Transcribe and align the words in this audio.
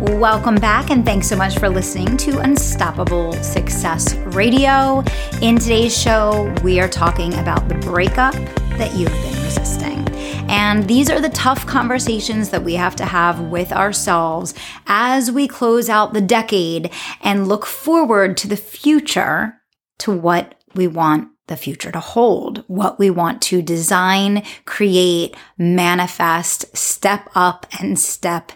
Welcome 0.00 0.54
back, 0.54 0.88
and 0.88 1.04
thanks 1.04 1.28
so 1.28 1.36
much 1.36 1.58
for 1.58 1.68
listening 1.68 2.16
to 2.16 2.38
Unstoppable 2.38 3.34
Success 3.42 4.14
Radio. 4.14 5.04
In 5.42 5.58
today's 5.58 5.94
show, 5.94 6.50
we 6.64 6.80
are 6.80 6.88
talking 6.88 7.34
about 7.34 7.68
the 7.68 7.74
breakup 7.74 8.32
that 8.78 8.94
you've 8.94 9.10
been 9.10 9.44
resisting. 9.44 10.08
And 10.48 10.88
these 10.88 11.10
are 11.10 11.20
the 11.20 11.28
tough 11.28 11.66
conversations 11.66 12.48
that 12.48 12.64
we 12.64 12.76
have 12.76 12.96
to 12.96 13.04
have 13.04 13.40
with 13.40 13.72
ourselves 13.72 14.54
as 14.86 15.30
we 15.30 15.46
close 15.46 15.90
out 15.90 16.14
the 16.14 16.22
decade 16.22 16.90
and 17.20 17.46
look 17.46 17.66
forward 17.66 18.38
to 18.38 18.48
the 18.48 18.56
future 18.56 19.60
to 19.98 20.12
what 20.12 20.54
we 20.74 20.86
want 20.86 21.28
the 21.48 21.58
future 21.58 21.92
to 21.92 22.00
hold, 22.00 22.64
what 22.68 22.98
we 22.98 23.10
want 23.10 23.42
to 23.42 23.60
design, 23.60 24.44
create, 24.64 25.36
manifest, 25.58 26.74
step 26.74 27.28
up, 27.34 27.66
and 27.78 27.98
step 27.98 28.52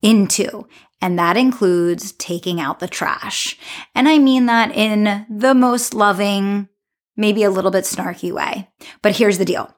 into. 0.00 0.66
And 1.00 1.18
that 1.18 1.36
includes 1.36 2.12
taking 2.12 2.60
out 2.60 2.80
the 2.80 2.88
trash. 2.88 3.58
And 3.94 4.08
I 4.08 4.18
mean 4.18 4.46
that 4.46 4.74
in 4.74 5.26
the 5.28 5.54
most 5.54 5.94
loving, 5.94 6.68
maybe 7.16 7.42
a 7.42 7.50
little 7.50 7.70
bit 7.70 7.84
snarky 7.84 8.32
way. 8.32 8.68
But 9.02 9.16
here's 9.16 9.38
the 9.38 9.44
deal. 9.44 9.74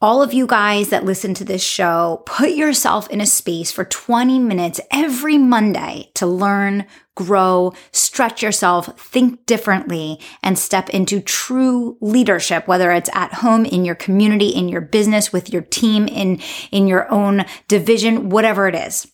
All 0.00 0.22
of 0.22 0.34
you 0.34 0.46
guys 0.46 0.90
that 0.90 1.06
listen 1.06 1.32
to 1.34 1.44
this 1.44 1.62
show, 1.62 2.22
put 2.26 2.50
yourself 2.50 3.08
in 3.08 3.22
a 3.22 3.26
space 3.26 3.72
for 3.72 3.86
20 3.86 4.38
minutes 4.38 4.78
every 4.90 5.38
Monday 5.38 6.10
to 6.14 6.26
learn, 6.26 6.84
grow, 7.14 7.72
stretch 7.90 8.42
yourself, 8.42 8.98
think 9.00 9.46
differently, 9.46 10.20
and 10.42 10.58
step 10.58 10.90
into 10.90 11.22
true 11.22 11.96
leadership, 12.02 12.68
whether 12.68 12.92
it's 12.92 13.08
at 13.14 13.32
home, 13.34 13.64
in 13.64 13.86
your 13.86 13.94
community, 13.94 14.48
in 14.48 14.68
your 14.68 14.82
business, 14.82 15.32
with 15.32 15.50
your 15.50 15.62
team, 15.62 16.06
in, 16.06 16.38
in 16.70 16.86
your 16.86 17.10
own 17.10 17.46
division, 17.66 18.28
whatever 18.28 18.68
it 18.68 18.74
is. 18.74 19.10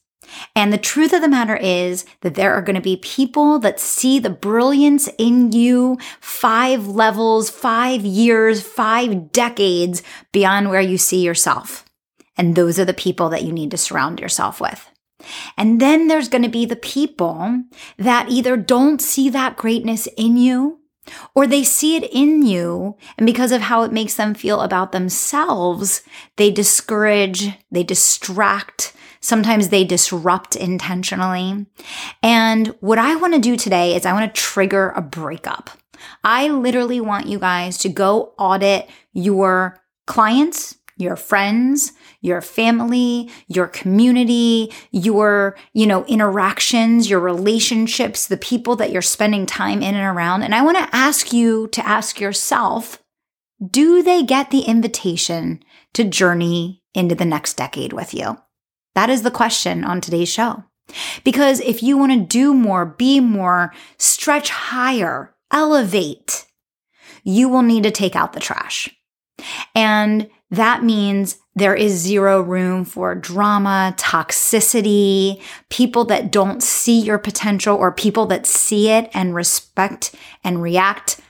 And 0.54 0.72
the 0.72 0.78
truth 0.78 1.12
of 1.12 1.22
the 1.22 1.28
matter 1.28 1.56
is 1.56 2.04
that 2.20 2.34
there 2.34 2.54
are 2.54 2.62
going 2.62 2.76
to 2.76 2.82
be 2.82 2.96
people 2.96 3.58
that 3.60 3.80
see 3.80 4.18
the 4.18 4.30
brilliance 4.30 5.08
in 5.18 5.52
you 5.52 5.98
five 6.20 6.86
levels, 6.86 7.50
five 7.50 8.02
years, 8.02 8.62
five 8.62 9.32
decades 9.32 10.02
beyond 10.32 10.70
where 10.70 10.80
you 10.80 10.98
see 10.98 11.24
yourself. 11.24 11.84
And 12.36 12.56
those 12.56 12.78
are 12.78 12.84
the 12.84 12.94
people 12.94 13.28
that 13.30 13.42
you 13.42 13.52
need 13.52 13.70
to 13.72 13.76
surround 13.76 14.20
yourself 14.20 14.60
with. 14.60 14.88
And 15.56 15.80
then 15.80 16.08
there's 16.08 16.28
going 16.28 16.44
to 16.44 16.48
be 16.48 16.64
the 16.64 16.76
people 16.76 17.64
that 17.98 18.30
either 18.30 18.56
don't 18.56 19.02
see 19.02 19.28
that 19.30 19.56
greatness 19.56 20.08
in 20.16 20.36
you 20.36 20.78
or 21.34 21.46
they 21.46 21.64
see 21.64 21.96
it 21.96 22.10
in 22.12 22.42
you. 22.42 22.96
And 23.18 23.26
because 23.26 23.52
of 23.52 23.62
how 23.62 23.82
it 23.82 23.92
makes 23.92 24.14
them 24.14 24.34
feel 24.34 24.60
about 24.60 24.92
themselves, 24.92 26.02
they 26.36 26.50
discourage, 26.50 27.48
they 27.70 27.82
distract, 27.82 28.92
Sometimes 29.20 29.68
they 29.68 29.84
disrupt 29.84 30.56
intentionally. 30.56 31.66
And 32.22 32.68
what 32.80 32.98
I 32.98 33.16
want 33.16 33.34
to 33.34 33.40
do 33.40 33.56
today 33.56 33.94
is 33.94 34.06
I 34.06 34.12
want 34.12 34.34
to 34.34 34.40
trigger 34.40 34.90
a 34.90 35.02
breakup. 35.02 35.70
I 36.24 36.48
literally 36.48 37.00
want 37.00 37.26
you 37.26 37.38
guys 37.38 37.76
to 37.78 37.88
go 37.88 38.32
audit 38.38 38.88
your 39.12 39.82
clients, 40.06 40.76
your 40.96 41.16
friends, 41.16 41.92
your 42.20 42.40
family, 42.40 43.30
your 43.48 43.66
community, 43.66 44.72
your, 44.90 45.56
you 45.72 45.86
know, 45.86 46.04
interactions, 46.04 47.08
your 47.08 47.20
relationships, 47.20 48.26
the 48.26 48.36
people 48.36 48.76
that 48.76 48.90
you're 48.90 49.02
spending 49.02 49.46
time 49.46 49.82
in 49.82 49.94
and 49.94 50.16
around. 50.16 50.42
And 50.42 50.54
I 50.54 50.62
want 50.62 50.76
to 50.78 50.94
ask 50.94 51.32
you 51.32 51.68
to 51.68 51.86
ask 51.86 52.20
yourself, 52.20 53.02
do 53.66 54.02
they 54.02 54.22
get 54.22 54.50
the 54.50 54.62
invitation 54.62 55.62
to 55.94 56.04
journey 56.04 56.82
into 56.94 57.14
the 57.14 57.24
next 57.24 57.54
decade 57.54 57.92
with 57.92 58.14
you? 58.14 58.38
That 58.94 59.10
is 59.10 59.22
the 59.22 59.30
question 59.30 59.84
on 59.84 60.00
today's 60.00 60.28
show. 60.28 60.64
Because 61.24 61.60
if 61.60 61.82
you 61.82 61.96
want 61.96 62.12
to 62.12 62.18
do 62.18 62.52
more, 62.52 62.84
be 62.84 63.20
more, 63.20 63.72
stretch 63.96 64.50
higher, 64.50 65.34
elevate, 65.52 66.46
you 67.22 67.48
will 67.48 67.62
need 67.62 67.84
to 67.84 67.90
take 67.90 68.16
out 68.16 68.32
the 68.32 68.40
trash. 68.40 68.88
And 69.74 70.28
that 70.50 70.82
means 70.82 71.38
there 71.54 71.74
is 71.74 71.92
zero 71.92 72.40
room 72.40 72.84
for 72.84 73.14
drama, 73.14 73.94
toxicity, 73.96 75.40
people 75.68 76.04
that 76.06 76.32
don't 76.32 76.62
see 76.62 77.00
your 77.00 77.18
potential 77.18 77.76
or 77.76 77.92
people 77.92 78.26
that 78.26 78.46
see 78.46 78.88
it 78.88 79.10
and 79.14 79.34
respect 79.34 80.14
and 80.42 80.62
react 80.62 81.20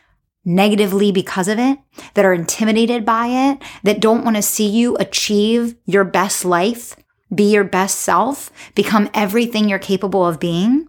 negatively 0.44 1.12
because 1.12 1.48
of 1.48 1.58
it, 1.58 1.78
that 2.14 2.24
are 2.24 2.32
intimidated 2.32 3.04
by 3.04 3.26
it, 3.26 3.58
that 3.82 4.00
don't 4.00 4.24
want 4.24 4.36
to 4.36 4.42
see 4.42 4.66
you 4.66 4.96
achieve 4.96 5.74
your 5.84 6.04
best 6.04 6.44
life 6.46 6.96
be 7.34 7.52
your 7.52 7.64
best 7.64 8.00
self, 8.00 8.50
become 8.74 9.10
everything 9.14 9.68
you're 9.68 9.78
capable 9.78 10.26
of 10.26 10.40
being, 10.40 10.88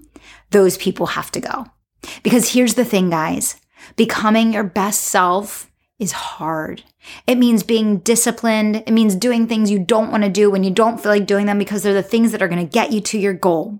those 0.51 0.77
people 0.77 1.07
have 1.07 1.31
to 1.31 1.39
go. 1.39 1.65
Because 2.23 2.53
here's 2.53 2.75
the 2.75 2.85
thing, 2.85 3.09
guys 3.09 3.57
becoming 3.95 4.53
your 4.53 4.63
best 4.63 5.01
self 5.01 5.71
is 5.97 6.11
hard. 6.11 6.83
It 7.27 7.37
means 7.37 7.63
being 7.63 7.97
disciplined. 7.99 8.77
It 8.87 8.91
means 8.91 9.15
doing 9.15 9.47
things 9.47 9.71
you 9.71 9.79
don't 9.79 10.11
want 10.11 10.23
to 10.23 10.29
do 10.29 10.49
when 10.49 10.63
you 10.63 10.71
don't 10.71 10.99
feel 10.99 11.11
like 11.11 11.25
doing 11.25 11.45
them 11.45 11.57
because 11.57 11.83
they're 11.83 11.93
the 11.93 12.03
things 12.03 12.31
that 12.31 12.41
are 12.41 12.47
going 12.47 12.65
to 12.65 12.71
get 12.71 12.91
you 12.91 13.01
to 13.01 13.19
your 13.19 13.33
goal. 13.33 13.79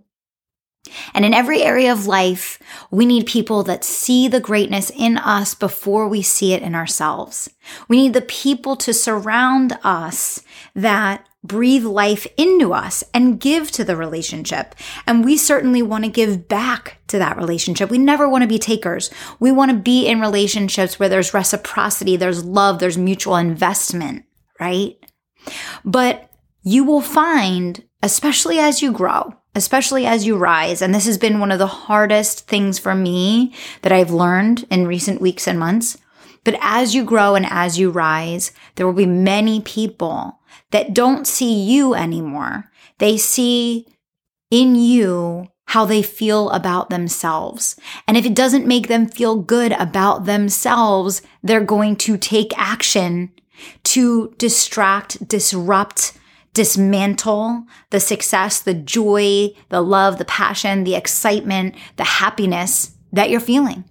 And 1.14 1.24
in 1.24 1.34
every 1.34 1.62
area 1.62 1.92
of 1.92 2.08
life, 2.08 2.60
we 2.90 3.06
need 3.06 3.26
people 3.28 3.64
that 3.64 3.84
see 3.84 4.28
the 4.28 4.40
greatness 4.40 4.92
in 4.96 5.18
us 5.18 5.54
before 5.54 6.08
we 6.08 6.22
see 6.22 6.54
it 6.54 6.64
in 6.64 6.74
ourselves. 6.74 7.50
We 7.88 7.98
need 7.98 8.14
the 8.14 8.22
people 8.22 8.76
to 8.78 8.94
surround 8.94 9.78
us 9.84 10.42
that 10.76 11.28
breathe 11.44 11.86
life 11.86 12.28
into 12.38 12.74
us 12.74 13.04
and 13.14 13.40
give 13.40 13.72
to 13.72 13.84
the 13.84 13.96
relationship. 13.96 14.76
And 15.08 15.26
we 15.26 15.38
certainly 15.38 15.82
want 15.82 16.04
to 16.04 16.10
give 16.10 16.48
back 16.48 16.98
to 17.08 17.18
that 17.18 17.38
relationship. 17.38 17.90
We 17.90 17.98
never 17.98 18.30
want 18.30 18.44
to 18.44 18.48
be 18.48 18.60
takers. 18.60 19.10
We 19.40 19.52
want 19.52 19.72
to 19.72 19.78
be 19.78 20.08
in 20.08 20.22
relationships 20.22 21.00
where 21.00 21.10
there's 21.10 21.34
reciprocity, 21.34 22.16
there's 22.16 22.46
love, 22.46 22.80
there's 22.80 22.98
mutual 22.98 23.38
investment, 23.38 24.26
right? 24.60 24.98
But 25.84 26.32
you 26.64 26.84
will 26.84 27.02
find, 27.02 27.84
especially 28.04 28.60
as 28.60 28.84
you 28.84 28.92
grow, 28.92 29.34
especially 29.56 30.06
as 30.06 30.26
you 30.26 30.38
rise, 30.38 30.82
and 30.82 30.94
this 30.94 31.08
has 31.08 31.18
been 31.18 31.40
one 31.40 31.52
of 31.52 31.60
the 31.60 31.68
hardest 31.68 32.48
things 32.48 32.78
for 32.78 32.94
me 32.94 33.54
that 33.82 33.92
I've 33.92 34.12
learned 34.12 34.66
in 34.70 34.88
recent 34.88 35.20
weeks 35.20 35.48
and 35.48 35.60
months. 35.60 35.98
But 36.44 36.58
as 36.62 36.96
you 36.96 37.04
grow 37.04 37.36
and 37.36 37.46
as 37.50 37.78
you 37.78 37.90
rise, 37.90 38.52
there 38.76 38.86
will 38.86 38.94
be 38.94 39.06
many 39.06 39.60
people 39.62 40.40
that 40.72 40.94
don't 40.94 41.28
see 41.28 41.54
you 41.54 41.94
anymore. 41.94 42.66
They 42.98 43.18
see 43.18 43.88
in 44.50 44.76
you 44.76 45.48
how 45.68 45.86
they 45.86 46.02
feel 46.02 46.50
about 46.50 46.90
themselves. 46.90 47.78
And 48.08 48.18
if 48.18 48.26
it 48.26 48.36
doesn't 48.36 48.68
make 48.68 48.88
them 48.88 49.08
feel 49.08 49.38
good 49.38 49.72
about 49.74 50.26
themselves, 50.26 51.22
they're 51.42 51.64
going 51.64 51.96
to 51.98 52.18
take 52.18 52.58
action 52.58 53.32
to 53.84 54.34
distract, 54.38 55.28
disrupt, 55.28 56.14
dismantle 56.54 57.66
the 57.92 58.00
success, 58.02 58.60
the 58.60 58.74
joy, 58.74 59.50
the 59.70 59.82
love, 59.82 60.18
the 60.18 60.26
passion, 60.26 60.84
the 60.84 60.96
excitement, 60.96 61.76
the 61.96 62.04
happiness 62.04 62.98
that 63.14 63.30
you're 63.30 63.40
feeling. 63.40 63.86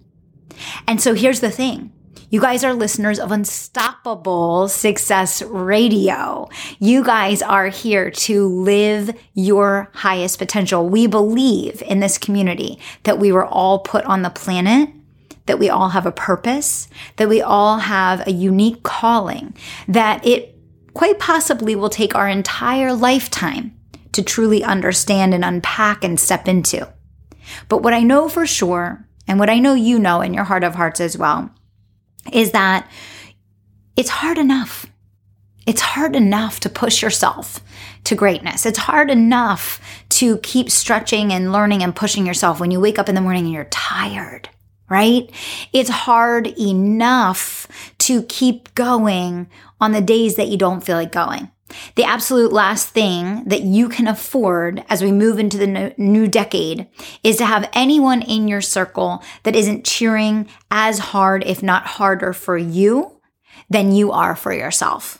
And 0.87 1.01
so 1.01 1.15
here's 1.15 1.39
the 1.39 1.49
thing. 1.49 1.91
You 2.31 2.39
guys 2.39 2.63
are 2.63 2.73
listeners 2.73 3.19
of 3.19 3.33
Unstoppable 3.33 4.69
Success 4.69 5.41
Radio. 5.41 6.47
You 6.79 7.03
guys 7.03 7.41
are 7.41 7.67
here 7.67 8.09
to 8.09 8.47
live 8.47 9.13
your 9.33 9.89
highest 9.93 10.39
potential. 10.39 10.87
We 10.87 11.07
believe 11.07 11.81
in 11.81 11.99
this 11.99 12.17
community 12.17 12.79
that 13.03 13.19
we 13.19 13.33
were 13.33 13.45
all 13.45 13.79
put 13.79 14.05
on 14.05 14.21
the 14.21 14.29
planet 14.29 14.87
that 15.47 15.59
we 15.59 15.69
all 15.69 15.89
have 15.89 16.05
a 16.05 16.11
purpose, 16.13 16.87
that 17.17 17.27
we 17.27 17.41
all 17.41 17.79
have 17.79 18.25
a 18.25 18.31
unique 18.31 18.81
calling, 18.81 19.53
that 19.89 20.25
it 20.25 20.55
quite 20.93 21.19
possibly 21.19 21.75
will 21.75 21.89
take 21.89 22.15
our 22.15 22.29
entire 22.29 22.93
lifetime 22.93 23.77
to 24.13 24.23
truly 24.23 24.63
understand 24.63 25.33
and 25.33 25.43
unpack 25.43 26.01
and 26.05 26.17
step 26.17 26.47
into. 26.47 26.87
But 27.67 27.83
what 27.83 27.93
I 27.93 28.03
know 28.03 28.29
for 28.29 28.47
sure, 28.47 29.05
and 29.27 29.37
what 29.37 29.49
I 29.49 29.59
know 29.59 29.73
you 29.73 29.99
know 29.99 30.21
in 30.21 30.33
your 30.33 30.45
heart 30.45 30.63
of 30.63 30.75
hearts 30.75 31.01
as 31.01 31.17
well, 31.17 31.53
is 32.31 32.51
that 32.51 32.89
it's 33.95 34.09
hard 34.09 34.37
enough. 34.37 34.85
It's 35.65 35.81
hard 35.81 36.15
enough 36.15 36.59
to 36.61 36.69
push 36.69 37.01
yourself 37.01 37.61
to 38.05 38.15
greatness. 38.15 38.65
It's 38.65 38.79
hard 38.79 39.11
enough 39.11 39.79
to 40.09 40.37
keep 40.39 40.71
stretching 40.71 41.31
and 41.31 41.51
learning 41.51 41.83
and 41.83 41.95
pushing 41.95 42.25
yourself 42.25 42.59
when 42.59 42.71
you 42.71 42.79
wake 42.79 42.97
up 42.97 43.09
in 43.09 43.15
the 43.15 43.21
morning 43.21 43.45
and 43.45 43.53
you're 43.53 43.65
tired, 43.65 44.49
right? 44.89 45.29
It's 45.71 45.89
hard 45.89 46.47
enough 46.59 47.67
to 47.99 48.23
keep 48.23 48.73
going 48.73 49.49
on 49.79 49.91
the 49.91 50.01
days 50.01 50.35
that 50.35 50.47
you 50.47 50.57
don't 50.57 50.83
feel 50.83 50.97
like 50.97 51.11
going. 51.11 51.51
The 51.95 52.03
absolute 52.03 52.51
last 52.51 52.89
thing 52.89 53.43
that 53.45 53.61
you 53.61 53.89
can 53.89 54.07
afford 54.07 54.83
as 54.89 55.01
we 55.03 55.11
move 55.11 55.39
into 55.39 55.57
the 55.57 55.93
new 55.97 56.27
decade 56.27 56.87
is 57.23 57.37
to 57.37 57.45
have 57.45 57.69
anyone 57.73 58.21
in 58.21 58.47
your 58.47 58.61
circle 58.61 59.23
that 59.43 59.55
isn't 59.55 59.85
cheering 59.85 60.47
as 60.69 60.99
hard, 60.99 61.43
if 61.45 61.61
not 61.61 61.85
harder 61.85 62.33
for 62.33 62.57
you 62.57 63.19
than 63.69 63.91
you 63.91 64.11
are 64.11 64.35
for 64.35 64.53
yourself. 64.53 65.19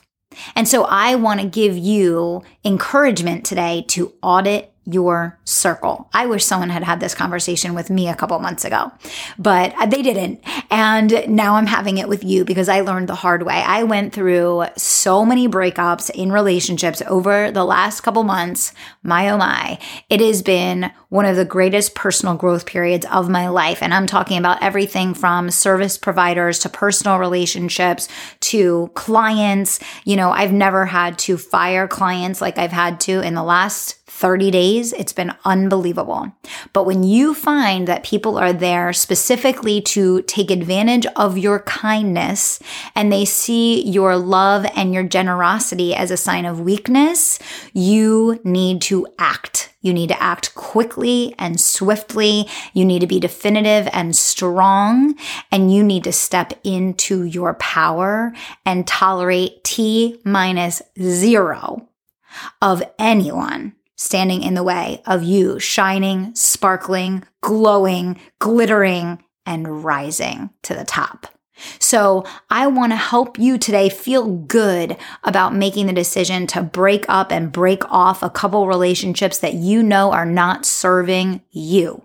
And 0.56 0.66
so 0.66 0.84
I 0.84 1.14
want 1.14 1.40
to 1.40 1.46
give 1.46 1.76
you 1.76 2.42
encouragement 2.64 3.44
today 3.44 3.84
to 3.88 4.14
audit 4.22 4.71
your 4.84 5.38
circle. 5.44 6.08
I 6.12 6.26
wish 6.26 6.44
someone 6.44 6.70
had 6.70 6.82
had 6.82 7.00
this 7.00 7.14
conversation 7.14 7.74
with 7.74 7.88
me 7.88 8.08
a 8.08 8.14
couple 8.14 8.38
months 8.40 8.64
ago, 8.64 8.90
but 9.38 9.74
they 9.88 10.02
didn't. 10.02 10.40
And 10.70 11.24
now 11.28 11.54
I'm 11.54 11.66
having 11.66 11.98
it 11.98 12.08
with 12.08 12.24
you 12.24 12.44
because 12.44 12.68
I 12.68 12.80
learned 12.80 13.08
the 13.08 13.14
hard 13.14 13.44
way. 13.44 13.62
I 13.64 13.84
went 13.84 14.12
through 14.12 14.64
so 14.76 15.24
many 15.24 15.48
breakups 15.48 16.10
in 16.10 16.32
relationships 16.32 17.02
over 17.06 17.50
the 17.52 17.64
last 17.64 18.00
couple 18.00 18.24
months. 18.24 18.72
My 19.02 19.30
oh 19.30 19.36
my, 19.36 19.78
it 20.10 20.20
has 20.20 20.42
been 20.42 20.92
one 21.12 21.26
of 21.26 21.36
the 21.36 21.44
greatest 21.44 21.94
personal 21.94 22.34
growth 22.34 22.64
periods 22.64 23.04
of 23.12 23.28
my 23.28 23.46
life. 23.46 23.82
And 23.82 23.92
I'm 23.92 24.06
talking 24.06 24.38
about 24.38 24.62
everything 24.62 25.12
from 25.12 25.50
service 25.50 25.98
providers 25.98 26.58
to 26.60 26.70
personal 26.70 27.18
relationships 27.18 28.08
to 28.40 28.90
clients. 28.94 29.78
You 30.06 30.16
know, 30.16 30.30
I've 30.30 30.54
never 30.54 30.86
had 30.86 31.18
to 31.18 31.36
fire 31.36 31.86
clients 31.86 32.40
like 32.40 32.56
I've 32.56 32.72
had 32.72 32.98
to 33.00 33.20
in 33.20 33.34
the 33.34 33.42
last 33.42 33.98
30 34.06 34.50
days, 34.52 34.94
it's 34.94 35.12
been 35.12 35.34
unbelievable. 35.44 36.32
But 36.72 36.84
when 36.86 37.02
you 37.02 37.34
find 37.34 37.86
that 37.88 38.04
people 38.04 38.38
are 38.38 38.52
there 38.54 38.94
specifically 38.94 39.82
to 39.82 40.22
take 40.22 40.50
advantage 40.50 41.04
of 41.16 41.36
your 41.36 41.60
kindness 41.60 42.58
and 42.94 43.12
they 43.12 43.26
see 43.26 43.82
your 43.82 44.16
love 44.16 44.64
and 44.74 44.94
your 44.94 45.02
generosity 45.02 45.94
as 45.94 46.10
a 46.10 46.16
sign 46.16 46.46
of 46.46 46.60
weakness, 46.60 47.38
you 47.74 48.40
need 48.44 48.80
to 48.82 49.06
act. 49.18 49.71
You 49.82 49.92
need 49.92 50.08
to 50.08 50.22
act 50.22 50.54
quickly 50.54 51.34
and 51.38 51.60
swiftly. 51.60 52.48
You 52.72 52.84
need 52.84 53.00
to 53.00 53.06
be 53.06 53.20
definitive 53.20 53.88
and 53.92 54.16
strong. 54.16 55.16
And 55.50 55.74
you 55.74 55.84
need 55.84 56.04
to 56.04 56.12
step 56.12 56.58
into 56.64 57.24
your 57.24 57.54
power 57.54 58.32
and 58.64 58.86
tolerate 58.86 59.62
T 59.64 60.20
minus 60.24 60.80
zero 60.98 61.88
of 62.62 62.82
anyone 62.98 63.74
standing 63.96 64.42
in 64.42 64.54
the 64.54 64.62
way 64.62 65.02
of 65.06 65.22
you 65.22 65.58
shining, 65.60 66.34
sparkling, 66.34 67.24
glowing, 67.40 68.18
glittering, 68.38 69.22
and 69.44 69.84
rising 69.84 70.50
to 70.62 70.74
the 70.74 70.84
top. 70.84 71.26
So 71.78 72.24
I 72.50 72.66
want 72.66 72.92
to 72.92 72.96
help 72.96 73.38
you 73.38 73.58
today 73.58 73.88
feel 73.88 74.28
good 74.28 74.96
about 75.24 75.54
making 75.54 75.86
the 75.86 75.92
decision 75.92 76.46
to 76.48 76.62
break 76.62 77.04
up 77.08 77.32
and 77.32 77.52
break 77.52 77.82
off 77.90 78.22
a 78.22 78.30
couple 78.30 78.66
relationships 78.66 79.38
that 79.38 79.54
you 79.54 79.82
know 79.82 80.12
are 80.12 80.26
not 80.26 80.64
serving 80.64 81.42
you. 81.50 82.02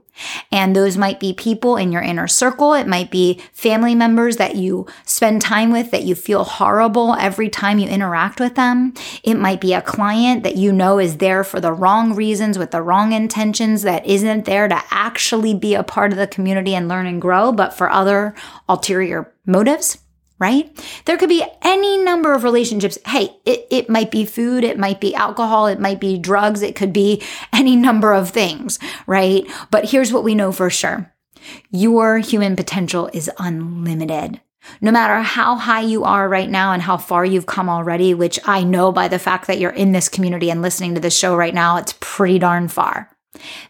And 0.52 0.76
those 0.76 0.98
might 0.98 1.20
be 1.20 1.34
people 1.34 1.78
in 1.78 1.92
your 1.92 2.02
inner 2.02 2.28
circle. 2.28 2.74
It 2.74 2.88
might 2.88 3.12
be 3.12 3.42
family 3.54 3.96
members 3.96 4.38
that 4.38 4.56
you 4.56 4.88
spend 5.06 5.42
time 5.42 5.72
with 5.72 5.92
that 5.92 6.04
you 6.04 6.16
feel 6.16 6.44
horrible 6.44 7.16
every 7.16 7.50
time 7.50 7.80
you 7.80 7.88
interact 7.88 8.40
with 8.40 8.56
them. 8.56 8.94
It 9.24 9.36
might 9.36 9.62
be 9.62 9.74
a 9.74 9.82
client 9.82 10.44
that 10.44 10.56
you 10.56 10.72
know 10.72 11.00
is 11.00 11.18
there 11.18 11.44
for 11.44 11.60
the 11.60 11.74
wrong 11.74 12.16
reasons 12.16 12.58
with 12.58 12.72
the 12.72 12.82
wrong 12.82 13.14
intentions 13.14 13.82
that 13.84 14.06
isn't 14.06 14.46
there 14.46 14.68
to 14.68 14.84
actually 14.92 15.54
be 15.54 15.76
a 15.76 15.84
part 15.84 16.12
of 16.12 16.18
the 16.18 16.28
community 16.28 16.76
and 16.76 16.88
learn 16.88 17.06
and 17.06 17.22
grow, 17.22 17.52
but 17.52 17.74
for 17.74 17.90
other 17.90 18.34
ulterior 18.68 19.34
motives 19.46 20.00
right? 20.40 20.72
There 21.06 21.18
could 21.18 21.30
be 21.30 21.46
any 21.62 21.98
number 21.98 22.34
of 22.34 22.44
relationships. 22.44 22.98
Hey, 23.06 23.36
it, 23.46 23.68
it 23.72 23.90
might 23.90 24.12
be 24.12 24.26
food, 24.26 24.64
it 24.64 24.78
might 24.78 25.02
be 25.02 25.16
alcohol, 25.16 25.68
it 25.68 25.80
might 25.80 26.00
be 26.00 26.18
drugs, 26.18 26.62
it 26.62 26.76
could 26.76 26.94
be 26.94 27.24
any 27.54 27.76
number 27.76 28.14
of 28.14 28.30
things, 28.30 28.80
right? 29.06 29.46
But 29.72 29.90
here's 29.90 30.14
what 30.14 30.24
we 30.24 30.36
know 30.36 30.52
for 30.52 30.70
sure 30.70 31.12
your 31.72 32.18
human 32.18 32.56
potential 32.56 33.10
is 33.14 33.32
unlimited. 33.40 34.42
No 34.82 34.92
matter 34.92 35.22
how 35.22 35.56
high 35.56 35.82
you 35.82 36.04
are 36.04 36.28
right 36.28 36.50
now 36.50 36.74
and 36.74 36.82
how 36.82 36.98
far 36.98 37.24
you've 37.24 37.46
come 37.46 37.70
already, 37.70 38.14
which 38.14 38.38
I 38.46 38.64
know 38.64 38.92
by 38.92 39.08
the 39.08 39.20
fact 39.20 39.48
that 39.48 39.60
you're 39.60 39.72
in 39.72 39.94
this 39.94 40.10
community 40.10 40.50
and 40.50 40.62
listening 40.62 40.96
to 40.96 41.00
this 41.00 41.18
show 41.18 41.38
right 41.38 41.54
now, 41.54 41.78
it's 41.78 41.96
pretty 42.02 42.40
darn 42.40 42.68
far. 42.68 43.10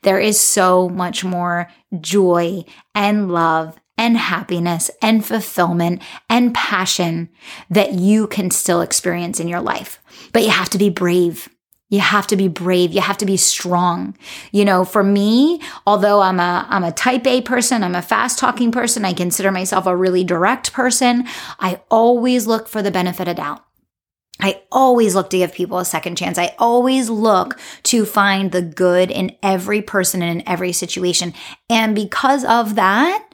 There 0.02 0.20
is 0.20 0.40
so 0.40 0.90
much 0.90 1.24
more 1.24 1.70
joy 2.00 2.66
and 2.96 3.32
love 3.32 3.78
and 3.98 4.18
happiness 4.18 4.92
and 5.02 5.26
fulfillment 5.26 6.02
and 6.30 6.54
passion 6.54 7.30
that 7.70 7.94
you 7.94 8.28
can 8.28 8.52
still 8.52 8.82
experience 8.82 9.40
in 9.40 9.48
your 9.48 9.62
life. 9.62 10.00
But 10.34 10.44
you 10.44 10.50
have 10.50 10.70
to 10.72 10.78
be 10.78 10.90
brave. 10.90 11.50
You 11.90 12.02
have 12.02 12.28
to 12.28 12.36
be 12.36 12.50
brave. 12.50 12.92
You 12.92 13.02
have 13.02 13.18
to 13.20 13.26
be 13.26 13.38
strong. 13.38 14.18
You 14.52 14.66
know, 14.66 14.84
for 14.84 15.04
me, 15.04 15.62
although 15.86 16.20
I'm 16.22 16.40
a, 16.40 16.66
I'm 16.70 16.84
a 16.84 16.92
type 16.92 17.26
A 17.26 17.42
person, 17.42 17.82
I'm 17.82 17.96
a 17.96 18.02
fast 18.02 18.40
talking 18.40 18.72
person, 18.72 19.06
I 19.06 19.14
consider 19.14 19.52
myself 19.52 19.86
a 19.86 19.96
really 19.96 20.24
direct 20.24 20.74
person. 20.74 21.26
I 21.60 21.82
always 21.90 22.46
look 22.46 22.68
for 22.68 22.82
the 22.82 22.92
benefit 22.92 23.28
of 23.28 23.38
doubt. 23.38 23.64
I 24.40 24.62
always 24.72 25.16
look 25.16 25.30
to 25.32 25.38
give 25.38 25.54
people 25.54 25.80
a 25.80 25.86
second 25.86 26.16
chance. 26.16 26.38
I 26.38 26.56
always 26.60 27.10
look 27.10 27.60
to 27.84 28.06
find 28.06 28.52
the 28.52 28.62
good 28.62 29.10
in 29.10 29.36
every 29.42 29.82
person 29.82 30.22
and 30.22 30.42
in 30.42 30.48
every 30.48 30.74
situation. 30.74 31.34
And 31.70 31.96
because 31.96 32.46
of 32.46 32.76
that, 32.76 33.27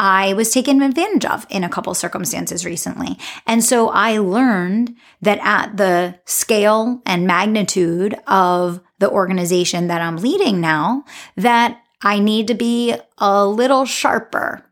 I 0.00 0.32
was 0.32 0.50
taken 0.50 0.80
advantage 0.80 1.26
of 1.26 1.46
in 1.50 1.62
a 1.62 1.68
couple 1.68 1.92
circumstances 1.92 2.64
recently. 2.64 3.18
And 3.46 3.62
so 3.62 3.90
I 3.90 4.16
learned 4.16 4.96
that 5.20 5.38
at 5.42 5.76
the 5.76 6.18
scale 6.24 7.02
and 7.04 7.26
magnitude 7.26 8.16
of 8.26 8.80
the 8.98 9.10
organization 9.10 9.88
that 9.88 10.00
I'm 10.00 10.16
leading 10.16 10.58
now, 10.58 11.04
that 11.36 11.82
I 12.00 12.18
need 12.18 12.46
to 12.46 12.54
be 12.54 12.94
a 13.18 13.46
little 13.46 13.84
sharper. 13.84 14.64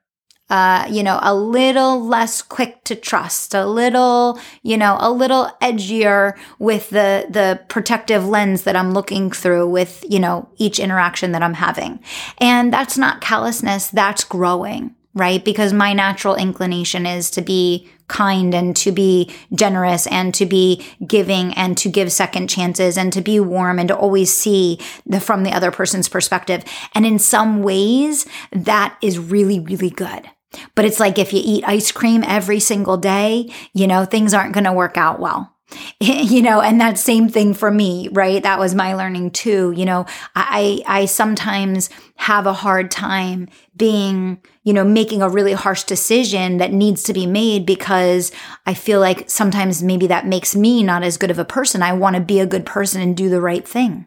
Uh, 0.48 0.86
you 0.88 1.02
know, 1.02 1.18
a 1.20 1.34
little 1.34 2.02
less 2.02 2.40
quick 2.40 2.82
to 2.84 2.96
trust, 2.96 3.52
a 3.52 3.66
little, 3.66 4.40
you 4.62 4.78
know, 4.78 4.96
a 4.98 5.12
little 5.12 5.50
edgier 5.60 6.38
with 6.58 6.88
the, 6.88 7.26
the 7.28 7.60
protective 7.68 8.26
lens 8.26 8.62
that 8.62 8.74
I'm 8.74 8.92
looking 8.94 9.30
through 9.30 9.68
with, 9.68 10.06
you 10.08 10.18
know, 10.18 10.48
each 10.56 10.78
interaction 10.78 11.32
that 11.32 11.42
I'm 11.42 11.52
having. 11.52 12.00
And 12.38 12.72
that's 12.72 12.96
not 12.96 13.20
callousness. 13.20 13.88
That's 13.88 14.24
growing 14.24 14.94
right? 15.14 15.44
Because 15.44 15.72
my 15.72 15.92
natural 15.92 16.34
inclination 16.34 17.06
is 17.06 17.30
to 17.32 17.42
be 17.42 17.88
kind 18.08 18.54
and 18.54 18.74
to 18.74 18.90
be 18.90 19.30
generous 19.54 20.06
and 20.06 20.34
to 20.34 20.46
be 20.46 20.84
giving 21.06 21.52
and 21.54 21.76
to 21.76 21.88
give 21.88 22.10
second 22.10 22.48
chances 22.48 22.96
and 22.96 23.12
to 23.12 23.20
be 23.20 23.38
warm 23.38 23.78
and 23.78 23.88
to 23.88 23.96
always 23.96 24.32
see 24.32 24.78
the 25.04 25.20
from 25.20 25.42
the 25.42 25.52
other 25.52 25.70
person's 25.70 26.08
perspective. 26.08 26.64
And 26.94 27.04
in 27.04 27.18
some 27.18 27.62
ways 27.62 28.26
that 28.52 28.96
is 29.02 29.18
really 29.18 29.60
really 29.60 29.90
good. 29.90 30.28
But 30.74 30.86
it's 30.86 30.98
like 30.98 31.18
if 31.18 31.32
you 31.32 31.42
eat 31.44 31.64
ice 31.66 31.92
cream 31.92 32.24
every 32.26 32.60
single 32.60 32.96
day, 32.96 33.52
you 33.74 33.86
know, 33.86 34.06
things 34.06 34.32
aren't 34.32 34.54
going 34.54 34.64
to 34.64 34.72
work 34.72 34.96
out 34.96 35.20
well. 35.20 35.54
you 36.00 36.42
know 36.42 36.60
and 36.60 36.80
that 36.80 36.98
same 36.98 37.28
thing 37.28 37.54
for 37.54 37.70
me 37.70 38.08
right? 38.12 38.42
That 38.42 38.58
was 38.58 38.74
my 38.74 38.94
learning 38.94 39.32
too. 39.32 39.72
You 39.76 39.84
know 39.84 40.06
i 40.34 40.82
i 40.86 41.04
sometimes 41.04 41.90
have 42.16 42.46
a 42.46 42.52
hard 42.52 42.90
time 42.90 43.48
being 43.76 44.40
you 44.64 44.72
know 44.72 44.84
making 44.84 45.22
a 45.22 45.28
really 45.28 45.52
harsh 45.52 45.84
decision 45.84 46.58
that 46.58 46.72
needs 46.72 47.02
to 47.02 47.12
be 47.12 47.26
made 47.26 47.64
because 47.64 48.32
i 48.66 48.74
feel 48.74 49.00
like 49.00 49.28
sometimes 49.30 49.82
maybe 49.82 50.06
that 50.06 50.26
makes 50.26 50.56
me 50.56 50.82
not 50.82 51.02
as 51.02 51.16
good 51.16 51.30
of 51.30 51.38
a 51.38 51.44
person. 51.44 51.82
I 51.82 51.92
want 51.92 52.16
to 52.16 52.20
be 52.20 52.40
a 52.40 52.46
good 52.46 52.66
person 52.66 53.00
and 53.00 53.16
do 53.16 53.28
the 53.28 53.40
right 53.40 53.66
thing. 53.66 54.06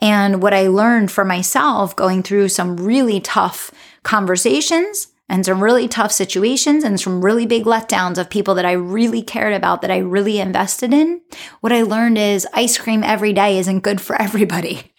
And 0.00 0.42
what 0.42 0.54
i 0.54 0.68
learned 0.68 1.10
for 1.10 1.24
myself 1.24 1.96
going 1.96 2.22
through 2.22 2.48
some 2.48 2.76
really 2.76 3.20
tough 3.20 3.70
conversations 4.02 5.08
and 5.28 5.44
some 5.44 5.62
really 5.62 5.88
tough 5.88 6.12
situations 6.12 6.84
and 6.84 7.00
some 7.00 7.24
really 7.24 7.46
big 7.46 7.64
letdowns 7.64 8.18
of 8.18 8.30
people 8.30 8.54
that 8.54 8.64
I 8.64 8.72
really 8.72 9.22
cared 9.22 9.52
about, 9.52 9.82
that 9.82 9.90
I 9.90 9.98
really 9.98 10.38
invested 10.38 10.92
in, 10.92 11.20
what 11.60 11.72
I 11.72 11.82
learned 11.82 12.18
is 12.18 12.46
ice 12.52 12.78
cream 12.78 13.02
every 13.02 13.32
day 13.32 13.58
isn't 13.58 13.80
good 13.80 14.00
for 14.00 14.16
everybody. 14.20 14.92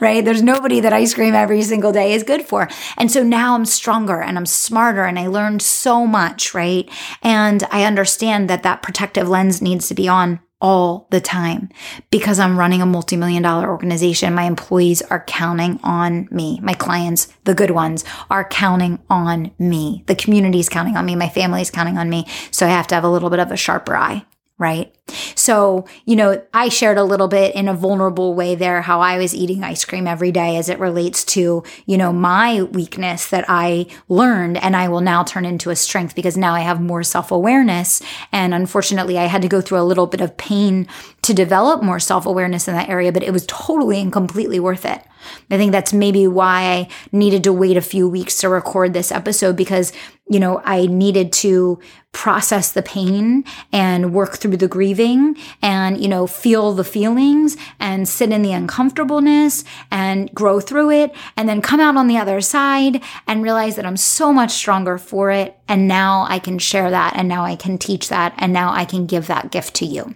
right? 0.00 0.24
There's 0.24 0.42
nobody 0.42 0.80
that 0.80 0.92
ice 0.92 1.14
cream 1.14 1.34
every 1.34 1.62
single 1.62 1.92
day 1.92 2.14
is 2.14 2.22
good 2.24 2.42
for. 2.42 2.68
And 2.96 3.10
so 3.10 3.22
now 3.22 3.54
I'm 3.54 3.64
stronger 3.64 4.20
and 4.20 4.36
I'm 4.36 4.46
smarter 4.46 5.04
and 5.04 5.18
I 5.18 5.28
learned 5.28 5.62
so 5.62 6.06
much, 6.06 6.52
right? 6.52 6.88
And 7.22 7.62
I 7.70 7.84
understand 7.84 8.50
that 8.50 8.64
that 8.64 8.82
protective 8.82 9.28
lens 9.28 9.62
needs 9.62 9.86
to 9.88 9.94
be 9.94 10.08
on 10.08 10.40
all 10.62 11.08
the 11.10 11.20
time 11.20 11.68
because 12.10 12.38
I'm 12.38 12.58
running 12.58 12.80
a 12.80 12.86
multi 12.86 13.16
million 13.16 13.42
dollar 13.42 13.68
organization. 13.68 14.34
My 14.34 14.44
employees 14.44 15.02
are 15.02 15.24
counting 15.24 15.78
on 15.82 16.28
me. 16.30 16.60
My 16.62 16.72
clients, 16.72 17.26
the 17.44 17.54
good 17.54 17.72
ones, 17.72 18.04
are 18.30 18.48
counting 18.48 19.00
on 19.10 19.50
me. 19.58 20.04
The 20.06 20.14
community 20.14 20.60
is 20.60 20.70
counting 20.70 20.96
on 20.96 21.04
me. 21.04 21.16
My 21.16 21.28
family 21.28 21.60
is 21.60 21.70
counting 21.70 21.98
on 21.98 22.08
me. 22.08 22.26
So 22.52 22.64
I 22.64 22.70
have 22.70 22.86
to 22.86 22.94
have 22.94 23.04
a 23.04 23.10
little 23.10 23.28
bit 23.28 23.40
of 23.40 23.50
a 23.50 23.56
sharper 23.56 23.96
eye 23.96 24.24
right? 24.62 24.94
So, 25.34 25.86
you 26.06 26.14
know, 26.14 26.40
I 26.54 26.68
shared 26.68 26.96
a 26.96 27.02
little 27.02 27.26
bit 27.26 27.54
in 27.56 27.66
a 27.68 27.74
vulnerable 27.74 28.34
way 28.34 28.54
there 28.54 28.80
how 28.80 29.00
I 29.00 29.18
was 29.18 29.34
eating 29.34 29.64
ice 29.64 29.84
cream 29.84 30.06
every 30.06 30.30
day 30.30 30.56
as 30.56 30.68
it 30.68 30.78
relates 30.78 31.24
to, 31.26 31.64
you 31.84 31.98
know, 31.98 32.12
my 32.12 32.62
weakness 32.62 33.28
that 33.30 33.44
I 33.48 33.86
learned 34.08 34.56
and 34.58 34.76
I 34.76 34.88
will 34.88 35.00
now 35.00 35.24
turn 35.24 35.44
into 35.44 35.70
a 35.70 35.76
strength 35.76 36.14
because 36.14 36.36
now 36.36 36.54
I 36.54 36.60
have 36.60 36.80
more 36.80 37.02
self 37.02 37.32
awareness. 37.32 38.00
And 38.30 38.54
unfortunately, 38.54 39.18
I 39.18 39.24
had 39.24 39.42
to 39.42 39.48
go 39.48 39.60
through 39.60 39.80
a 39.80 39.84
little 39.84 40.06
bit 40.06 40.20
of 40.20 40.36
pain 40.36 40.86
to 41.22 41.34
develop 41.34 41.82
more 41.82 41.98
self 42.00 42.24
awareness 42.24 42.68
in 42.68 42.74
that 42.74 42.88
area, 42.88 43.12
but 43.12 43.24
it 43.24 43.32
was 43.32 43.44
totally 43.46 44.00
and 44.00 44.12
completely 44.12 44.60
worth 44.60 44.86
it. 44.86 45.02
I 45.50 45.56
think 45.56 45.72
that's 45.72 45.92
maybe 45.92 46.26
why 46.26 46.62
I 46.62 46.88
needed 47.12 47.44
to 47.44 47.52
wait 47.52 47.76
a 47.76 47.82
few 47.82 48.08
weeks 48.08 48.38
to 48.38 48.48
record 48.48 48.92
this 48.92 49.12
episode 49.12 49.56
because, 49.56 49.92
you 50.28 50.40
know, 50.40 50.60
I 50.64 50.86
needed 50.86 51.32
to 51.34 51.78
process 52.12 52.72
the 52.72 52.82
pain 52.82 53.44
and 53.72 54.12
work 54.14 54.36
through 54.36 54.58
the 54.58 54.68
grieving 54.68 55.36
and, 55.62 56.00
you 56.00 56.08
know, 56.08 56.26
feel 56.26 56.72
the 56.72 56.84
feelings 56.84 57.56
and 57.80 58.08
sit 58.08 58.30
in 58.30 58.42
the 58.42 58.52
uncomfortableness 58.52 59.64
and 59.90 60.32
grow 60.34 60.60
through 60.60 60.90
it 60.90 61.14
and 61.36 61.48
then 61.48 61.62
come 61.62 61.80
out 61.80 61.96
on 61.96 62.08
the 62.08 62.18
other 62.18 62.40
side 62.40 63.02
and 63.26 63.42
realize 63.42 63.76
that 63.76 63.86
I'm 63.86 63.96
so 63.96 64.32
much 64.32 64.50
stronger 64.50 64.98
for 64.98 65.30
it. 65.30 65.58
And 65.68 65.88
now 65.88 66.26
I 66.28 66.38
can 66.38 66.58
share 66.58 66.90
that 66.90 67.14
and 67.16 67.28
now 67.28 67.44
I 67.44 67.56
can 67.56 67.78
teach 67.78 68.08
that 68.08 68.34
and 68.36 68.52
now 68.52 68.72
I 68.72 68.84
can 68.84 69.06
give 69.06 69.26
that 69.26 69.50
gift 69.50 69.74
to 69.76 69.86
you. 69.86 70.14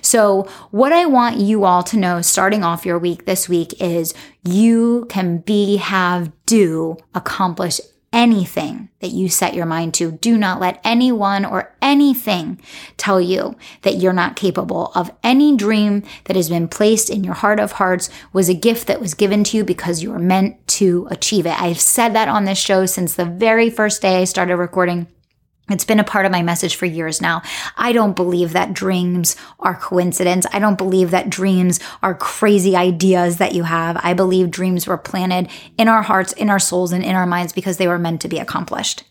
So, 0.00 0.48
what 0.70 0.92
I 0.92 1.06
want 1.06 1.38
you 1.38 1.64
all 1.64 1.82
to 1.84 1.96
know 1.96 2.22
starting 2.22 2.64
off 2.64 2.86
your 2.86 2.98
week 2.98 3.24
this 3.24 3.48
week 3.48 3.80
is 3.80 4.14
you 4.44 5.06
can 5.08 5.38
be, 5.38 5.76
have, 5.76 6.32
do, 6.46 6.96
accomplish 7.14 7.80
anything 8.14 8.88
that 9.00 9.08
you 9.08 9.28
set 9.28 9.54
your 9.54 9.66
mind 9.66 9.92
to. 9.92 10.12
Do 10.12 10.38
not 10.38 10.60
let 10.60 10.80
anyone 10.84 11.44
or 11.44 11.74
anything 11.82 12.60
tell 12.96 13.20
you 13.20 13.56
that 13.82 13.96
you're 13.96 14.12
not 14.12 14.36
capable 14.36 14.92
of 14.94 15.10
any 15.24 15.56
dream 15.56 16.04
that 16.24 16.36
has 16.36 16.48
been 16.48 16.68
placed 16.68 17.10
in 17.10 17.24
your 17.24 17.34
heart 17.34 17.58
of 17.58 17.72
hearts 17.72 18.08
was 18.32 18.48
a 18.48 18.54
gift 18.54 18.86
that 18.86 19.00
was 19.00 19.14
given 19.14 19.42
to 19.44 19.56
you 19.56 19.64
because 19.64 20.00
you 20.00 20.12
were 20.12 20.20
meant 20.20 20.64
to 20.68 21.08
achieve 21.10 21.44
it. 21.44 21.60
I've 21.60 21.80
said 21.80 22.14
that 22.14 22.28
on 22.28 22.44
this 22.44 22.56
show 22.56 22.86
since 22.86 23.14
the 23.14 23.24
very 23.24 23.68
first 23.68 24.00
day 24.00 24.20
I 24.20 24.24
started 24.24 24.56
recording. 24.56 25.08
It's 25.70 25.84
been 25.84 26.00
a 26.00 26.04
part 26.04 26.26
of 26.26 26.32
my 26.32 26.42
message 26.42 26.76
for 26.76 26.84
years 26.84 27.22
now. 27.22 27.40
I 27.76 27.92
don't 27.92 28.14
believe 28.14 28.52
that 28.52 28.74
dreams 28.74 29.34
are 29.60 29.74
coincidence. 29.74 30.44
I 30.52 30.58
don't 30.58 30.76
believe 30.76 31.10
that 31.10 31.30
dreams 31.30 31.80
are 32.02 32.14
crazy 32.14 32.76
ideas 32.76 33.38
that 33.38 33.54
you 33.54 33.62
have. 33.62 33.98
I 34.02 34.12
believe 34.12 34.50
dreams 34.50 34.86
were 34.86 34.98
planted 34.98 35.48
in 35.78 35.88
our 35.88 36.02
hearts, 36.02 36.32
in 36.32 36.50
our 36.50 36.58
souls, 36.58 36.92
and 36.92 37.02
in 37.02 37.14
our 37.14 37.26
minds 37.26 37.54
because 37.54 37.78
they 37.78 37.88
were 37.88 37.98
meant 37.98 38.20
to 38.20 38.28
be 38.28 38.38
accomplished. 38.38 39.04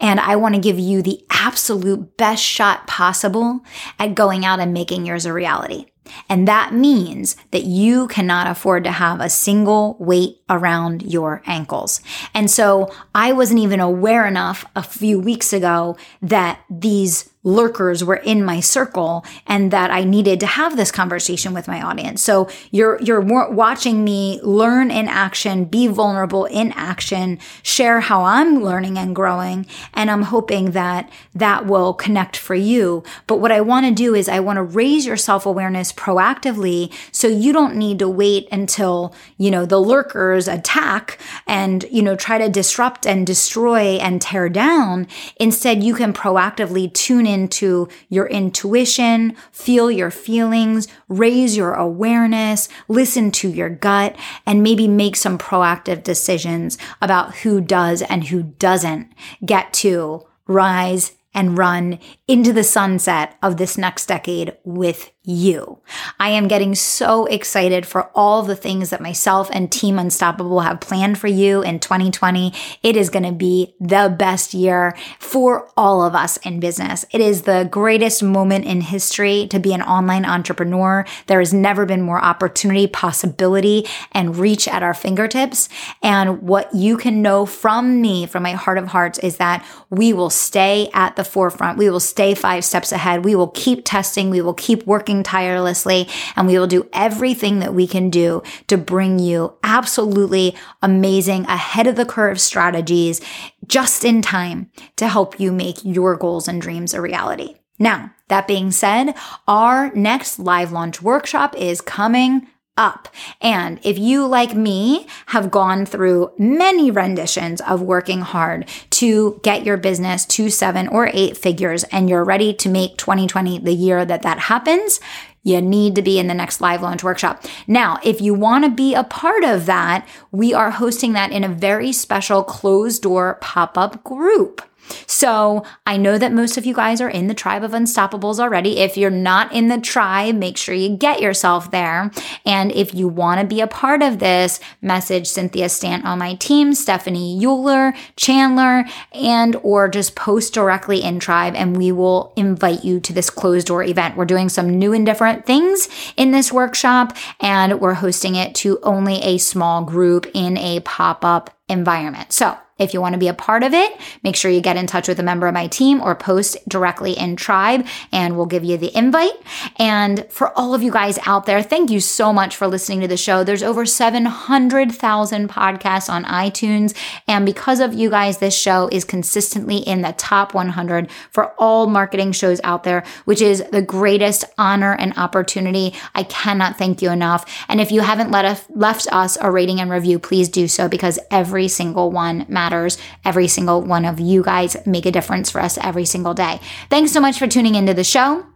And 0.00 0.18
I 0.18 0.34
want 0.34 0.56
to 0.56 0.60
give 0.60 0.80
you 0.80 1.00
the 1.00 1.24
absolute 1.30 2.16
best 2.16 2.42
shot 2.42 2.88
possible 2.88 3.60
at 4.00 4.16
going 4.16 4.44
out 4.44 4.58
and 4.58 4.74
making 4.74 5.06
yours 5.06 5.26
a 5.26 5.32
reality. 5.32 5.86
And 6.28 6.48
that 6.48 6.74
means 6.74 7.36
that 7.52 7.64
you 7.64 8.08
cannot 8.08 8.46
afford 8.46 8.84
to 8.84 8.90
have 8.90 9.20
a 9.20 9.30
single 9.30 9.96
weight 10.00 10.39
around 10.50 11.02
your 11.02 11.42
ankles. 11.46 12.02
And 12.34 12.50
so 12.50 12.92
I 13.14 13.32
wasn't 13.32 13.60
even 13.60 13.80
aware 13.80 14.26
enough 14.26 14.66
a 14.76 14.82
few 14.82 15.18
weeks 15.18 15.52
ago 15.54 15.96
that 16.20 16.60
these 16.68 17.30
lurkers 17.42 18.04
were 18.04 18.16
in 18.16 18.44
my 18.44 18.60
circle 18.60 19.24
and 19.46 19.70
that 19.70 19.90
I 19.90 20.04
needed 20.04 20.40
to 20.40 20.46
have 20.46 20.76
this 20.76 20.92
conversation 20.92 21.54
with 21.54 21.68
my 21.68 21.80
audience. 21.80 22.22
So 22.22 22.50
you're 22.70 23.00
you're 23.00 23.22
watching 23.22 24.04
me 24.04 24.40
learn 24.42 24.90
in 24.90 25.08
action, 25.08 25.64
be 25.64 25.86
vulnerable 25.86 26.44
in 26.44 26.72
action, 26.72 27.38
share 27.62 28.00
how 28.00 28.24
I'm 28.24 28.62
learning 28.62 28.98
and 28.98 29.16
growing, 29.16 29.66
and 29.94 30.10
I'm 30.10 30.22
hoping 30.22 30.72
that 30.72 31.10
that 31.34 31.64
will 31.64 31.94
connect 31.94 32.36
for 32.36 32.54
you. 32.54 33.02
But 33.26 33.38
what 33.38 33.52
I 33.52 33.62
want 33.62 33.86
to 33.86 33.92
do 33.92 34.14
is 34.14 34.28
I 34.28 34.40
want 34.40 34.58
to 34.58 34.62
raise 34.62 35.06
your 35.06 35.16
self-awareness 35.16 35.92
proactively 35.94 36.92
so 37.10 37.26
you 37.26 37.54
don't 37.54 37.76
need 37.76 37.98
to 38.00 38.08
wait 38.08 38.48
until, 38.52 39.14
you 39.38 39.50
know, 39.50 39.64
the 39.64 39.80
lurkers 39.80 40.39
attack 40.48 41.18
and, 41.46 41.84
you 41.90 42.02
know, 42.02 42.16
try 42.16 42.38
to 42.38 42.48
disrupt 42.48 43.06
and 43.06 43.26
destroy 43.26 43.96
and 43.96 44.20
tear 44.20 44.48
down. 44.48 45.06
Instead, 45.36 45.82
you 45.82 45.94
can 45.94 46.12
proactively 46.12 46.92
tune 46.92 47.26
into 47.26 47.88
your 48.08 48.26
intuition, 48.26 49.36
feel 49.52 49.90
your 49.90 50.10
feelings, 50.10 50.88
raise 51.08 51.56
your 51.56 51.74
awareness, 51.74 52.68
listen 52.88 53.30
to 53.30 53.48
your 53.48 53.70
gut, 53.70 54.16
and 54.46 54.62
maybe 54.62 54.88
make 54.88 55.16
some 55.16 55.38
proactive 55.38 56.02
decisions 56.02 56.78
about 57.00 57.36
who 57.36 57.60
does 57.60 58.02
and 58.02 58.24
who 58.28 58.42
doesn't 58.42 59.12
get 59.44 59.72
to 59.72 60.26
rise 60.46 61.12
and 61.32 61.56
run 61.56 61.98
into 62.26 62.52
the 62.52 62.64
sunset 62.64 63.36
of 63.42 63.56
this 63.56 63.78
next 63.78 64.06
decade 64.06 64.56
with 64.64 65.12
you. 65.22 65.78
I 66.18 66.30
am 66.30 66.48
getting 66.48 66.74
so 66.74 67.26
excited 67.26 67.84
for 67.84 68.10
all 68.14 68.42
the 68.42 68.56
things 68.56 68.88
that 68.88 69.02
myself 69.02 69.50
and 69.52 69.70
Team 69.70 69.98
Unstoppable 69.98 70.60
have 70.60 70.80
planned 70.80 71.18
for 71.18 71.28
you 71.28 71.62
in 71.62 71.78
2020. 71.78 72.52
It 72.82 72.96
is 72.96 73.10
going 73.10 73.24
to 73.24 73.32
be 73.32 73.74
the 73.78 74.14
best 74.18 74.54
year 74.54 74.96
for 75.18 75.68
all 75.76 76.02
of 76.02 76.14
us 76.14 76.38
in 76.38 76.58
business. 76.58 77.04
It 77.10 77.20
is 77.20 77.42
the 77.42 77.68
greatest 77.70 78.22
moment 78.22 78.64
in 78.64 78.80
history 78.80 79.46
to 79.48 79.58
be 79.58 79.74
an 79.74 79.82
online 79.82 80.24
entrepreneur. 80.24 81.04
There 81.26 81.38
has 81.38 81.52
never 81.52 81.84
been 81.84 82.00
more 82.00 82.22
opportunity, 82.22 82.86
possibility, 82.86 83.86
and 84.12 84.36
reach 84.36 84.66
at 84.68 84.82
our 84.82 84.94
fingertips. 84.94 85.68
And 86.02 86.40
what 86.42 86.74
you 86.74 86.96
can 86.96 87.20
know 87.20 87.44
from 87.44 88.00
me, 88.00 88.24
from 88.24 88.42
my 88.42 88.52
heart 88.52 88.78
of 88.78 88.88
hearts, 88.88 89.18
is 89.18 89.36
that 89.36 89.66
we 89.90 90.14
will 90.14 90.30
stay 90.30 90.88
at 90.94 91.16
the 91.16 91.24
forefront. 91.24 91.76
We 91.76 91.90
will 91.90 92.00
stay 92.00 92.34
five 92.34 92.64
steps 92.64 92.90
ahead. 92.90 93.24
We 93.24 93.34
will 93.34 93.48
keep 93.48 93.82
testing. 93.84 94.30
We 94.30 94.40
will 94.40 94.54
keep 94.54 94.86
working 94.86 95.09
working 95.10 95.22
tirelessly 95.24 96.08
and 96.36 96.46
we 96.46 96.56
will 96.56 96.68
do 96.68 96.88
everything 96.92 97.58
that 97.58 97.74
we 97.74 97.86
can 97.86 98.10
do 98.10 98.42
to 98.68 98.76
bring 98.76 99.18
you 99.18 99.52
absolutely 99.64 100.54
amazing 100.82 101.44
ahead 101.46 101.88
of 101.88 101.96
the 101.96 102.06
curve 102.06 102.40
strategies 102.40 103.20
just 103.66 104.04
in 104.04 104.22
time 104.22 104.70
to 104.94 105.08
help 105.08 105.40
you 105.40 105.50
make 105.50 105.84
your 105.84 106.16
goals 106.16 106.46
and 106.46 106.62
dreams 106.62 106.94
a 106.94 107.00
reality. 107.00 107.56
Now, 107.78 108.12
that 108.28 108.46
being 108.46 108.70
said, 108.70 109.14
our 109.48 109.90
next 109.94 110.38
live 110.38 110.70
launch 110.70 111.02
workshop 111.02 111.56
is 111.56 111.80
coming 111.80 112.46
up. 112.80 113.08
And 113.42 113.78
if 113.84 113.98
you, 113.98 114.26
like 114.26 114.54
me, 114.54 115.06
have 115.26 115.50
gone 115.50 115.84
through 115.84 116.32
many 116.38 116.90
renditions 116.90 117.60
of 117.60 117.82
working 117.82 118.22
hard 118.22 118.66
to 118.92 119.38
get 119.42 119.66
your 119.66 119.76
business 119.76 120.24
to 120.26 120.48
seven 120.48 120.88
or 120.88 121.10
eight 121.12 121.36
figures 121.36 121.84
and 121.84 122.08
you're 122.08 122.24
ready 122.24 122.54
to 122.54 122.70
make 122.70 122.96
2020 122.96 123.58
the 123.58 123.74
year 123.74 124.06
that 124.06 124.22
that 124.22 124.38
happens, 124.38 124.98
you 125.42 125.60
need 125.60 125.94
to 125.94 126.02
be 126.02 126.18
in 126.18 126.26
the 126.26 126.34
next 126.34 126.62
live 126.62 126.80
launch 126.80 127.04
workshop. 127.04 127.44
Now, 127.66 127.98
if 128.02 128.20
you 128.20 128.32
want 128.32 128.64
to 128.64 128.70
be 128.70 128.94
a 128.94 129.04
part 129.04 129.44
of 129.44 129.66
that, 129.66 130.08
we 130.32 130.54
are 130.54 130.70
hosting 130.70 131.12
that 131.12 131.32
in 131.32 131.44
a 131.44 131.48
very 131.48 131.92
special 131.92 132.42
closed 132.42 133.02
door 133.02 133.38
pop 133.42 133.76
up 133.76 134.02
group. 134.04 134.62
So 135.06 135.64
I 135.86 135.96
know 135.96 136.18
that 136.18 136.32
most 136.32 136.56
of 136.56 136.66
you 136.66 136.74
guys 136.74 137.00
are 137.00 137.08
in 137.08 137.26
the 137.26 137.34
tribe 137.34 137.62
of 137.62 137.72
unstoppables 137.72 138.38
already. 138.38 138.78
If 138.78 138.96
you're 138.96 139.10
not 139.10 139.52
in 139.52 139.68
the 139.68 139.80
tribe, 139.80 140.34
make 140.34 140.56
sure 140.56 140.74
you 140.74 140.96
get 140.96 141.20
yourself 141.20 141.70
there. 141.70 142.10
And 142.44 142.72
if 142.72 142.94
you 142.94 143.08
want 143.08 143.40
to 143.40 143.46
be 143.46 143.60
a 143.60 143.66
part 143.66 144.02
of 144.02 144.18
this, 144.18 144.60
message 144.80 145.26
Cynthia 145.26 145.68
Stant 145.68 146.04
on 146.04 146.18
my 146.18 146.34
team, 146.34 146.74
Stephanie 146.74 147.44
Euler, 147.44 147.92
Chandler, 148.16 148.84
and 149.12 149.56
or 149.62 149.88
just 149.88 150.16
post 150.16 150.54
directly 150.54 151.02
in 151.02 151.18
tribe 151.18 151.54
and 151.54 151.76
we 151.76 151.92
will 151.92 152.32
invite 152.36 152.84
you 152.84 153.00
to 153.00 153.12
this 153.12 153.30
closed 153.30 153.66
door 153.66 153.82
event. 153.82 154.16
We're 154.16 154.24
doing 154.24 154.48
some 154.48 154.78
new 154.78 154.92
and 154.92 155.04
different 155.06 155.46
things 155.46 155.88
in 156.16 156.30
this 156.30 156.52
workshop 156.52 157.16
and 157.40 157.80
we're 157.80 157.94
hosting 157.94 158.34
it 158.34 158.54
to 158.56 158.78
only 158.82 159.16
a 159.22 159.38
small 159.38 159.84
group 159.84 160.26
in 160.34 160.56
a 160.58 160.80
pop-up 160.80 161.56
environment. 161.68 162.32
So 162.32 162.56
if 162.80 162.94
you 162.94 163.00
want 163.00 163.12
to 163.12 163.18
be 163.18 163.28
a 163.28 163.34
part 163.34 163.62
of 163.62 163.74
it, 163.74 163.92
make 164.24 164.34
sure 164.34 164.50
you 164.50 164.60
get 164.60 164.76
in 164.76 164.86
touch 164.86 165.06
with 165.06 165.20
a 165.20 165.22
member 165.22 165.46
of 165.46 165.54
my 165.54 165.66
team 165.66 166.00
or 166.00 166.14
post 166.16 166.56
directly 166.68 167.12
in 167.12 167.36
Tribe 167.36 167.86
and 168.10 168.36
we'll 168.36 168.46
give 168.46 168.64
you 168.64 168.76
the 168.76 168.96
invite. 168.96 169.34
And 169.76 170.26
for 170.30 170.56
all 170.58 170.74
of 170.74 170.82
you 170.82 170.90
guys 170.90 171.18
out 171.26 171.46
there, 171.46 171.62
thank 171.62 171.90
you 171.90 172.00
so 172.00 172.32
much 172.32 172.56
for 172.56 172.66
listening 172.66 173.00
to 173.02 173.08
the 173.08 173.18
show. 173.18 173.44
There's 173.44 173.62
over 173.62 173.84
700,000 173.84 175.48
podcasts 175.48 176.10
on 176.10 176.24
iTunes. 176.24 176.96
And 177.28 177.44
because 177.44 177.80
of 177.80 177.92
you 177.92 178.08
guys, 178.08 178.38
this 178.38 178.56
show 178.56 178.88
is 178.90 179.04
consistently 179.04 179.76
in 179.78 180.00
the 180.00 180.14
top 180.14 180.54
100 180.54 181.10
for 181.30 181.52
all 181.58 181.86
marketing 181.86 182.32
shows 182.32 182.60
out 182.64 182.84
there, 182.84 183.04
which 183.26 183.42
is 183.42 183.62
the 183.70 183.82
greatest 183.82 184.44
honor 184.56 184.94
and 184.98 185.12
opportunity. 185.18 185.94
I 186.14 186.22
cannot 186.22 186.78
thank 186.78 187.02
you 187.02 187.10
enough. 187.10 187.44
And 187.68 187.80
if 187.80 187.92
you 187.92 188.00
haven't 188.00 188.30
let 188.30 188.46
us, 188.46 188.64
left 188.70 189.06
us 189.12 189.36
a 189.40 189.50
rating 189.50 189.80
and 189.80 189.90
review, 189.90 190.18
please 190.18 190.48
do 190.48 190.66
so 190.66 190.88
because 190.88 191.18
every 191.30 191.68
single 191.68 192.10
one 192.10 192.46
matters 192.48 192.69
matters. 192.70 192.98
Every 193.24 193.48
single 193.48 193.82
one 193.82 194.04
of 194.04 194.20
you 194.20 194.42
guys 194.42 194.76
make 194.86 195.06
a 195.06 195.10
difference 195.10 195.50
for 195.50 195.60
us 195.60 195.78
every 195.78 196.04
single 196.04 196.34
day. 196.34 196.60
Thanks 196.88 197.12
so 197.12 197.20
much 197.20 197.38
for 197.38 197.46
tuning 197.46 197.74
into 197.74 197.94
the 197.94 198.04
show. 198.04 198.46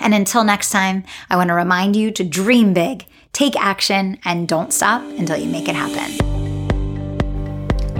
And 0.00 0.14
until 0.14 0.42
next 0.42 0.70
time, 0.70 1.04
I 1.28 1.36
want 1.36 1.48
to 1.48 1.54
remind 1.54 1.96
you 1.96 2.10
to 2.12 2.24
dream 2.24 2.72
big, 2.72 3.04
take 3.32 3.54
action, 3.56 4.18
and 4.24 4.48
don't 4.48 4.72
stop 4.72 5.02
until 5.02 5.36
you 5.36 5.50
make 5.50 5.68
it 5.68 5.76
happen. 5.76 6.32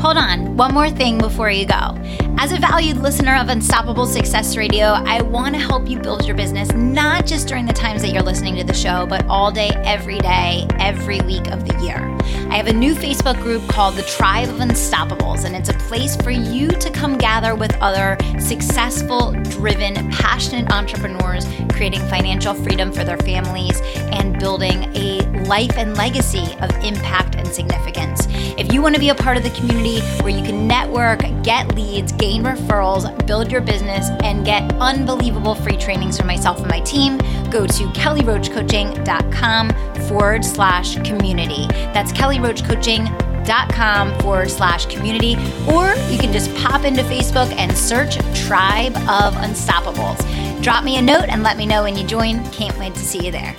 Hold 0.01 0.17
on, 0.17 0.57
one 0.57 0.75
more 0.75 0.91
thing 0.91 1.19
before 1.19 1.51
you 1.51 1.65
go. 1.65 1.97
As 2.39 2.51
a 2.51 2.59
valued 2.59 2.97
listener 2.97 3.37
of 3.37 3.49
Unstoppable 3.49 4.07
Success 4.07 4.57
Radio, 4.57 4.87
I 4.87 5.23
want 5.23 5.55
to 5.55 5.61
help 5.61 5.87
you 5.87 6.01
build 6.01 6.27
your 6.27 6.35
business 6.35 6.73
not 6.73 7.25
just 7.25 7.47
during 7.47 7.67
the 7.67 7.73
times 7.73 8.03
that 8.03 8.09
you're 8.09 8.23
listening 8.23 8.57
to 8.57 8.65
the 8.65 8.75
show, 8.75 9.07
but 9.07 9.25
all 9.27 9.53
day, 9.53 9.71
every 9.85 10.19
day, 10.19 10.67
every 10.81 11.21
week 11.21 11.47
of 11.53 11.69
the 11.69 11.85
year. 11.85 12.01
I 12.53 12.57
have 12.57 12.67
a 12.67 12.73
new 12.75 12.95
Facebook 12.95 13.41
group 13.41 13.67
called 13.67 13.95
the 13.95 14.03
Tribe 14.03 14.51
of 14.51 14.57
Unstoppables, 14.57 15.47
and 15.47 15.57
it's 15.57 15.71
a 15.71 15.73
place 15.89 16.17
for 16.17 16.31
you 16.31 16.69
to 16.69 16.91
come 16.91 17.17
gather 17.17 17.55
with 17.55 17.75
other 17.81 18.19
successful, 18.39 19.33
driven, 19.45 19.95
passionate 20.11 20.71
entrepreneurs 20.71 21.47
creating 21.71 22.01
financial 22.11 22.53
freedom 22.53 22.93
for 22.93 23.05
their 23.05 23.17
families 23.17 23.81
and 24.13 24.39
building 24.39 24.95
a 24.95 25.23
life 25.47 25.79
and 25.79 25.97
legacy 25.97 26.45
of 26.61 26.71
impact 26.85 27.37
and 27.37 27.49
significance. 27.49 28.29
If 28.59 28.71
you 28.71 28.83
want 28.83 28.95
to 28.97 29.01
be 29.01 29.09
a 29.09 29.15
part 29.15 29.39
of 29.39 29.45
the 29.45 29.51
community 29.51 30.01
where 30.23 30.29
you 30.29 30.45
can 30.45 30.69
network, 30.69 31.21
get 31.43 31.75
leads, 31.75 32.13
gain 32.13 32.43
referrals, 32.43 33.27
build 33.27 33.51
your 33.51 33.63
business, 33.63 34.11
and 34.23 34.45
get 34.45 34.71
unbelievable 34.75 35.55
free 35.55 35.79
trainings 35.79 36.19
from 36.19 36.27
myself 36.27 36.59
and 36.59 36.69
my 36.69 36.81
team, 36.81 37.19
go 37.53 37.67
to 37.67 37.85
kellyroachcoaching.com 37.89 39.71
forward 40.09 40.45
slash 40.45 40.97
community. 41.03 41.67
That's 41.93 42.13
kellyroachcoaching.com 42.13 44.19
forward 44.21 44.51
slash 44.51 44.87
community. 44.87 45.35
Or 45.73 45.95
you 46.11 46.19
can 46.19 46.33
just 46.33 46.55
pop 46.57 46.85
into 46.85 47.03
Facebook 47.03 47.53
and 47.57 47.77
search 47.77 48.17
Tribe 48.47 48.97
of 48.97 49.35
Unstoppables. 49.35 50.63
Drop 50.63 50.85
me 50.85 50.97
a 50.97 51.03
note 51.03 51.27
and 51.29 51.43
let 51.43 51.57
me 51.57 51.67
know 51.67 51.83
when 51.83 51.97
you 51.97 52.07
join. 52.07 52.45
Can't 52.51 52.79
wait 52.79 52.95
to 52.95 53.01
see 53.01 53.25
you 53.25 53.33
there. 53.33 53.57